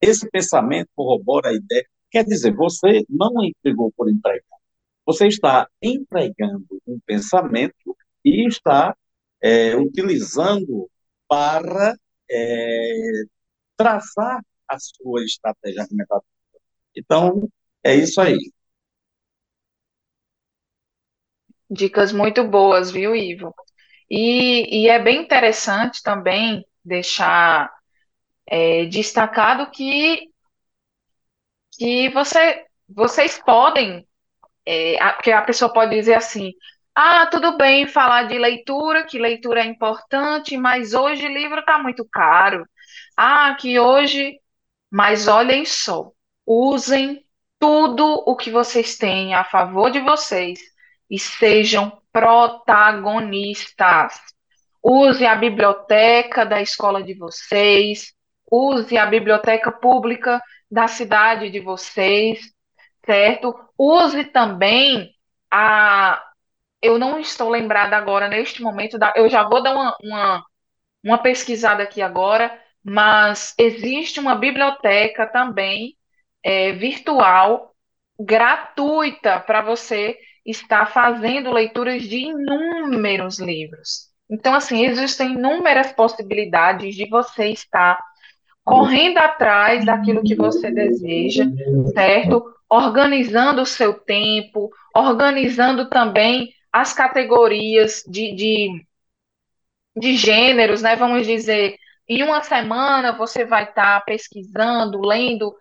[0.00, 4.58] Esse pensamento corrobora a ideia, quer dizer, você não entregou por entregar,
[5.06, 8.96] você está empregando um pensamento e está
[9.40, 10.90] é, utilizando
[11.28, 11.96] para
[12.30, 13.22] é,
[13.76, 16.24] traçar a sua estratégia argumentativa.
[16.96, 17.48] Então,
[17.82, 18.38] é isso aí.
[21.72, 23.54] Dicas muito boas, viu, Ivo?
[24.10, 27.72] E, e é bem interessante também deixar
[28.46, 30.28] é, destacado que,
[31.78, 34.06] que você, vocês podem,
[34.66, 36.52] é, a, porque a pessoa pode dizer assim,
[36.94, 42.06] ah, tudo bem falar de leitura, que leitura é importante, mas hoje livro está muito
[42.06, 42.66] caro.
[43.16, 44.38] Ah, que hoje.
[44.90, 46.12] Mas olhem só,
[46.46, 47.24] usem
[47.58, 50.60] tudo o que vocês têm a favor de vocês
[51.12, 54.18] e sejam protagonistas.
[54.82, 58.14] Use a biblioteca da escola de vocês,
[58.50, 62.40] use a biblioteca pública da cidade de vocês,
[63.04, 63.54] certo?
[63.78, 65.14] Use também
[65.50, 66.24] a.
[66.80, 69.12] Eu não estou lembrada agora, neste momento, da...
[69.14, 70.44] eu já vou dar uma, uma,
[71.04, 75.94] uma pesquisada aqui agora, mas existe uma biblioteca também
[76.42, 77.74] é, virtual,
[78.18, 84.10] gratuita, para você estar fazendo leituras de inúmeros livros.
[84.28, 87.98] Então, assim, existem inúmeras possibilidades de você estar
[88.64, 91.44] correndo atrás daquilo que você deseja,
[91.92, 92.44] certo?
[92.68, 98.86] Organizando o seu tempo, organizando também as categorias de, de,
[99.96, 100.96] de gêneros, né?
[100.96, 101.76] Vamos dizer,
[102.08, 105.54] em uma semana você vai estar pesquisando, lendo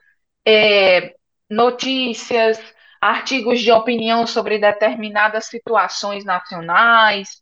[0.45, 1.13] é,
[1.49, 2.59] notícias,
[3.01, 7.41] artigos de opinião sobre determinadas situações nacionais,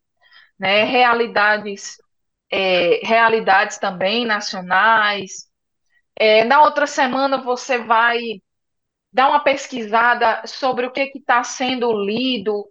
[0.57, 0.85] né?
[0.85, 1.97] Realidades,
[2.49, 5.49] é, realidades também nacionais.
[6.15, 8.19] É, na outra semana você vai
[9.11, 12.65] dar uma pesquisada sobre o que está sendo lido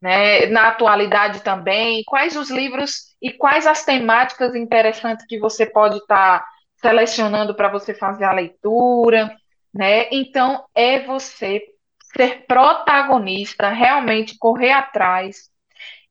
[0.00, 5.96] né, na atualidade também, quais os livros e quais as temáticas interessantes que você pode
[5.96, 6.46] estar tá
[6.76, 9.34] selecionando para você fazer a leitura,
[9.74, 10.08] né?
[10.12, 11.62] Então é você
[12.16, 15.50] ser protagonista, realmente correr atrás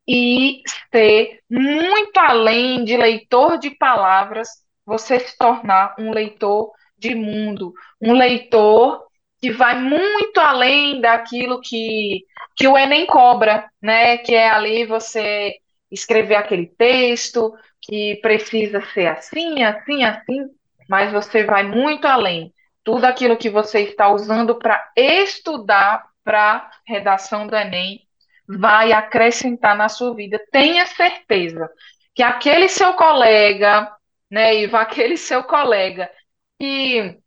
[0.07, 4.47] e ser muito além de leitor de palavras,
[4.85, 9.05] você se tornar um leitor de mundo, um leitor
[9.39, 12.23] que vai muito além daquilo que,
[12.55, 14.17] que o Enem cobra, né?
[14.17, 15.53] Que é ali você
[15.91, 20.47] escrever aquele texto que precisa ser assim, assim, assim,
[20.89, 22.53] mas você vai muito além.
[22.87, 28.07] Tudo aquilo que você está usando para estudar para redação do Enem
[28.47, 30.39] vai acrescentar na sua vida.
[30.53, 31.69] Tenha certeza
[32.15, 33.93] que aquele seu colega,
[34.31, 36.09] né, Iva, aquele seu colega
[36.57, 37.19] que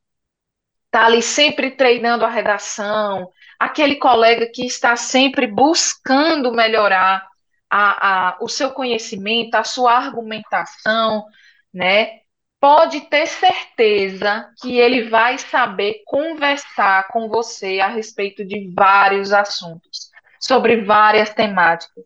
[0.86, 7.28] está ali sempre treinando a redação, aquele colega que está sempre buscando melhorar
[7.68, 11.26] a, a, o seu conhecimento, a sua argumentação,
[11.70, 12.19] né?
[12.60, 20.10] Pode ter certeza que ele vai saber conversar com você a respeito de vários assuntos
[20.38, 22.04] sobre várias temáticas,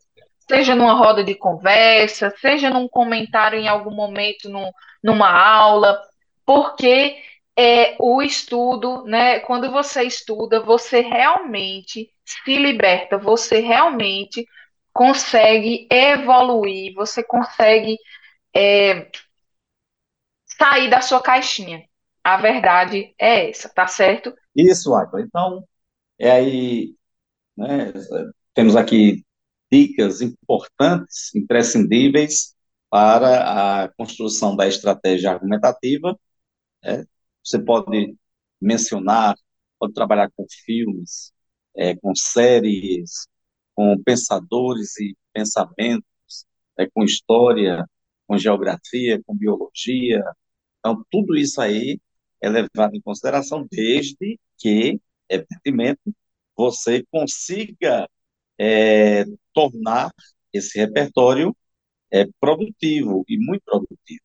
[0.49, 6.01] seja numa roda de conversa, seja num comentário em algum momento no, numa aula,
[6.47, 7.17] porque
[7.57, 9.41] é o estudo, né?
[9.41, 14.47] Quando você estuda, você realmente se liberta, você realmente
[14.93, 17.99] consegue evoluir, você consegue
[18.55, 19.09] é,
[20.59, 21.85] sair da sua caixinha.
[22.23, 24.35] A verdade é essa, tá certo?
[24.57, 25.21] Isso, Agla.
[25.21, 25.65] Então,
[26.19, 26.95] é aí
[27.57, 27.93] né?
[28.55, 29.25] Temos aqui
[29.71, 32.55] dicas importantes, imprescindíveis
[32.91, 36.19] para a construção da estratégia argumentativa.
[36.83, 37.05] Né?
[37.45, 38.17] Você pode
[38.61, 39.37] mencionar,
[39.79, 41.33] pode trabalhar com filmes,
[41.77, 43.27] é, com séries,
[43.75, 46.05] com pensadores e pensamentos,
[46.79, 47.85] é, com história,
[48.27, 50.23] com geografia, com biologia.
[50.85, 51.99] Então, tudo isso aí
[52.43, 56.01] é levado em consideração desde que, evidentemente,
[56.57, 58.09] você consiga
[58.59, 60.11] é, tornar
[60.53, 61.57] esse repertório
[62.13, 64.21] é, produtivo e muito produtivo.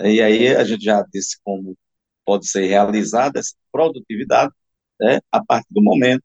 [0.00, 1.76] E aí a gente já disse como
[2.24, 4.52] pode ser realizada essa produtividade
[5.00, 6.24] né, a partir do momento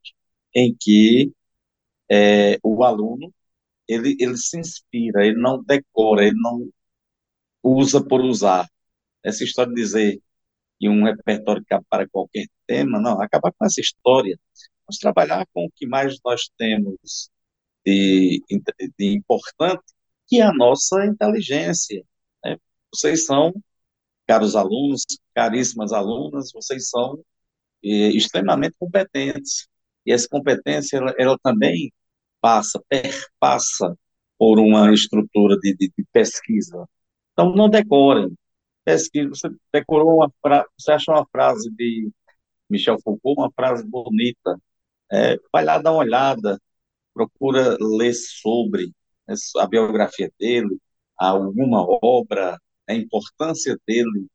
[0.55, 1.31] em que
[2.09, 3.33] é, o aluno
[3.87, 6.69] ele, ele se inspira, ele não decora, ele não
[7.63, 8.67] usa por usar.
[9.25, 10.21] Essa história de dizer
[10.79, 14.37] que um repertório cabe para qualquer tema, não, acaba com essa história.
[14.87, 17.29] Vamos trabalhar com o que mais nós temos
[17.85, 18.43] de,
[18.97, 19.83] de importante,
[20.27, 22.03] que é a nossa inteligência.
[22.43, 22.57] Né?
[22.93, 23.53] Vocês são,
[24.27, 25.03] caros alunos,
[25.33, 27.19] caríssimas alunas, vocês são
[27.83, 29.67] eh, extremamente competentes.
[30.05, 31.91] E essa competência, ela, ela também
[32.41, 33.97] passa, perpassa
[34.37, 36.87] por uma estrutura de, de, de pesquisa.
[37.33, 38.35] Então, não decorem.
[38.85, 42.09] Pesquisa, você decorou uma frase, você achou uma frase de
[42.69, 44.59] Michel Foucault, uma frase bonita,
[45.11, 46.59] é, vai lá dar uma olhada,
[47.13, 48.91] procura ler sobre
[49.57, 50.77] a biografia dele,
[51.17, 54.27] alguma obra, a importância dele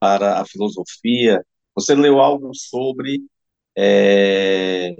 [0.00, 1.44] para a filosofia?
[1.74, 3.22] Você leu algo sobre
[3.76, 4.94] é,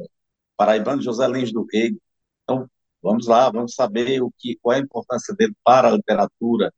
[0.57, 1.99] Paraibano José Lins do Rego?
[2.45, 2.69] Então,
[3.03, 6.73] vamos lá, vamos saber o que, qual é a importância dele para a literatura.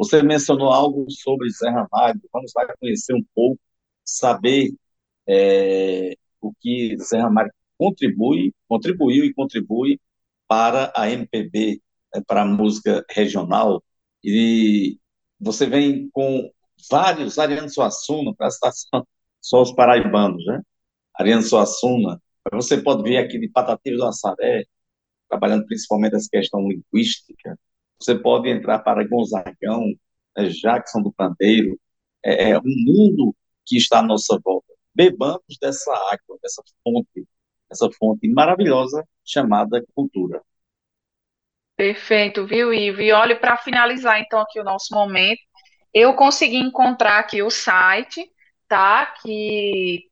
[0.00, 3.60] Você mencionou algo sobre Zé Ramalho, vamos lá conhecer um pouco,
[4.02, 4.72] saber
[5.28, 10.00] é, o que Zé Ramalho contribui, contribuiu e contribui
[10.48, 11.82] para a MPB,
[12.14, 13.84] é, para a música regional,
[14.24, 14.98] e
[15.38, 16.50] você vem com
[16.90, 18.50] vários, Ariano Suassuna, para a
[19.38, 20.62] só os paraibanos, né?
[21.14, 22.18] Ariano Suassuna,
[22.52, 24.64] você pode ver aqui de Patativa do Assaré,
[25.28, 27.58] trabalhando principalmente essa questão linguística,
[28.00, 29.84] você pode entrar para Gonzagão,
[30.36, 31.78] né, Jackson do Pandeiro,
[32.24, 33.34] é, é um mundo
[33.66, 34.72] que está à nossa volta.
[34.94, 37.26] Bebamos dessa água, dessa fonte,
[37.70, 40.42] essa fonte maravilhosa chamada cultura.
[41.76, 43.00] Perfeito, viu, Ivo?
[43.00, 45.40] E olhe para finalizar então aqui o nosso momento,
[45.94, 48.30] eu consegui encontrar aqui o site,
[48.68, 49.06] tá?
[49.22, 50.04] Que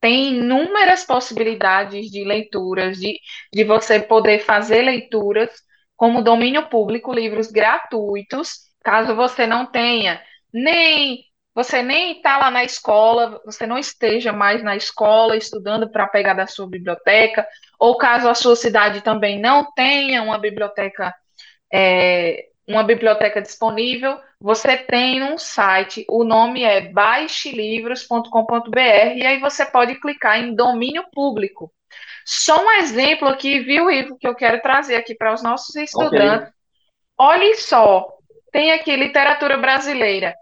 [0.00, 3.18] tem inúmeras possibilidades de leituras, de,
[3.52, 5.50] de você poder fazer leituras
[5.96, 10.20] como domínio público, livros gratuitos, caso você não tenha
[10.52, 11.24] nem
[11.54, 16.34] você nem está lá na escola, você não esteja mais na escola estudando para pegar
[16.34, 17.46] da sua biblioteca,
[17.78, 21.14] ou caso a sua cidade também não tenha uma biblioteca,
[21.72, 28.78] é, uma biblioteca disponível, você tem um site, o nome é baixelivros.com.br,
[29.16, 31.72] e aí você pode clicar em domínio público.
[32.24, 36.48] Só um exemplo aqui, viu, Ivo, que eu quero trazer aqui para os nossos estudantes.
[36.48, 36.54] Okay.
[37.18, 38.06] Olhe só,
[38.50, 40.34] tem aqui literatura brasileira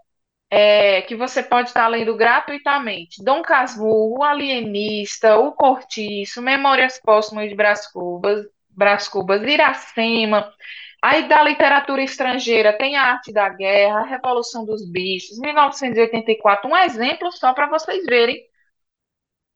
[0.49, 3.23] é, que você pode estar lendo gratuitamente.
[3.23, 10.47] Dom Casmurro, O Alienista, O Cortiço, Memórias Póstumas de Brás Cubas, Brás Cubas, Iracema.
[11.01, 16.77] Aí da literatura estrangeira tem a Arte da Guerra, a Revolução dos Bichos, 1984, um
[16.77, 18.39] exemplo só para vocês verem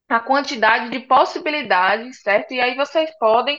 [0.08, 2.52] a quantidade de possibilidades, certo?
[2.52, 3.56] E aí vocês podem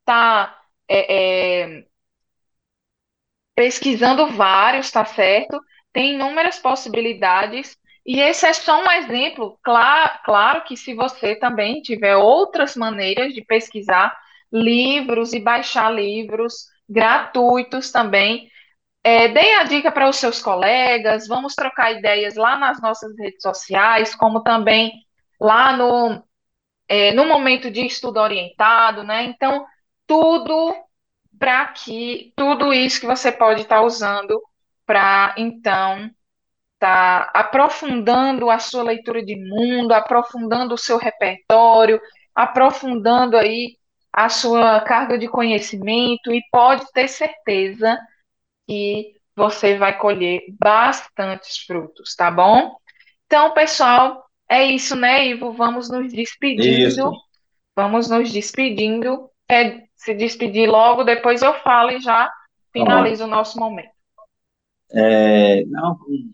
[0.00, 1.84] estar tá, é, é,
[3.54, 5.60] pesquisando vários, tá certo?
[5.92, 9.58] tem inúmeras possibilidades, e esse é só um exemplo.
[9.62, 14.16] Claro, claro que se você também tiver outras maneiras de pesquisar
[14.52, 18.48] livros e baixar livros gratuitos também,
[19.04, 23.42] é, deem a dica para os seus colegas, vamos trocar ideias lá nas nossas redes
[23.42, 24.92] sociais, como também
[25.40, 26.22] lá no,
[26.88, 29.24] é, no momento de estudo orientado, né?
[29.24, 29.66] Então,
[30.06, 30.74] tudo
[31.38, 34.40] para que tudo isso que você pode estar tá usando
[34.84, 36.10] para então
[36.78, 42.00] tá aprofundando a sua leitura de mundo, aprofundando o seu repertório,
[42.34, 43.76] aprofundando aí
[44.12, 47.98] a sua carga de conhecimento e pode ter certeza
[48.66, 52.76] que você vai colher bastantes frutos, tá bom?
[53.26, 55.52] Então, pessoal, é isso, né, Ivo?
[55.52, 56.88] Vamos nos despedindo.
[56.88, 57.12] Isso.
[57.76, 59.30] Vamos nos despedindo.
[59.48, 62.30] Quer se despedir logo, depois eu falo e já
[62.72, 63.90] finalizo o nosso momento
[64.92, 66.32] é, não, um,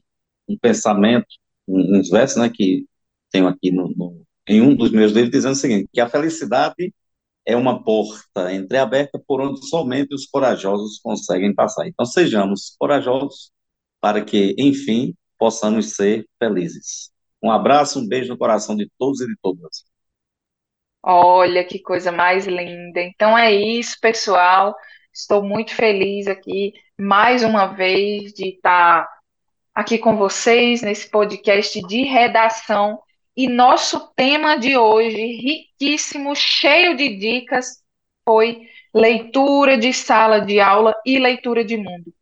[0.49, 1.27] um, pensamento,
[1.67, 2.87] um, uns versos, né, que
[3.31, 6.95] tenho aqui no, no, em um dos meus livros, dizendo o seguinte, que a felicidade
[7.45, 11.87] é uma porta entreaberta por onde somente os corajosos conseguem passar.
[11.87, 13.53] Então, sejamos corajosos
[14.01, 17.11] para que, enfim, possamos ser felizes.
[17.43, 19.85] Um abraço, um beijo no coração de todos e de todas.
[21.03, 23.01] Olha que coisa mais linda.
[23.01, 24.75] Então é isso, pessoal.
[25.13, 29.09] Estou muito feliz aqui, mais uma vez, de estar
[29.75, 33.01] aqui com vocês nesse podcast de redação.
[33.37, 37.83] E nosso tema de hoje, riquíssimo, cheio de dicas,
[38.25, 38.63] foi
[38.95, 42.13] leitura de sala de aula e leitura de mundo.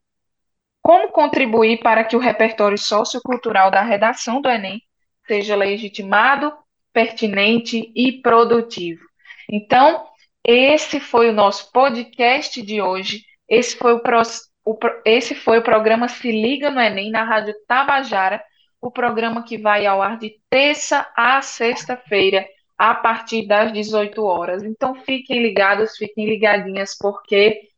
[0.82, 4.82] Como contribuir para que o repertório sociocultural da redação do Enem
[5.27, 6.53] seja legitimado,
[6.93, 9.03] pertinente e produtivo?
[9.51, 10.07] Então,
[10.45, 13.22] esse foi o nosso podcast de hoje.
[13.49, 14.20] Esse foi o, pro,
[14.64, 18.43] o, esse foi o programa Se Liga no Enem na Rádio Tabajara,
[18.81, 22.47] o programa que vai ao ar de terça a sexta-feira,
[22.77, 24.62] a partir das 18 horas.
[24.62, 27.68] Então fiquem ligados, fiquem ligadinhas, porque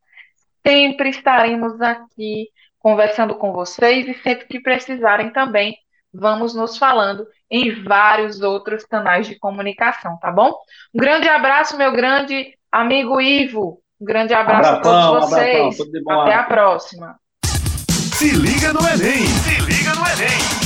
[0.67, 5.77] sempre estaremos aqui conversando com vocês e sempre que precisarem também,
[6.19, 10.53] vamos nos falando em vários outros canais de comunicação, tá bom?
[10.95, 13.81] Um grande abraço, meu grande amigo Ivo.
[14.01, 15.81] Um grande abraço abração, a todos vocês.
[15.81, 17.17] Abração, Até a próxima.
[17.45, 19.27] Se liga no Enem!
[19.27, 20.66] Se liga no Enem!